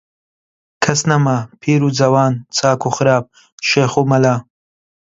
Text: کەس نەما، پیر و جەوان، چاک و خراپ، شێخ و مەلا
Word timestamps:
کەس 0.83 1.01
نەما، 1.09 1.37
پیر 1.61 1.79
و 1.85 1.89
جەوان، 1.97 2.33
چاک 2.55 2.81
و 2.87 2.89
خراپ، 2.95 3.25
شێخ 3.69 3.91
و 3.99 4.07
مەلا 4.11 4.35